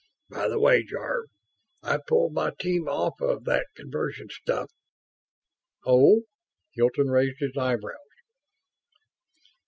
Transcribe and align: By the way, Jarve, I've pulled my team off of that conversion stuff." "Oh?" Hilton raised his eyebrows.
By 0.31 0.47
the 0.47 0.59
way, 0.59 0.81
Jarve, 0.83 1.29
I've 1.83 2.07
pulled 2.07 2.33
my 2.33 2.53
team 2.59 2.87
off 2.87 3.21
of 3.21 3.43
that 3.43 3.67
conversion 3.75 4.29
stuff." 4.31 4.71
"Oh?" 5.85 6.23
Hilton 6.73 7.09
raised 7.11 7.37
his 7.39 7.55
eyebrows. 7.55 7.99